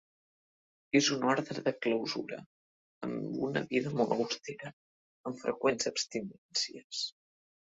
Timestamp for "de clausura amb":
1.67-3.37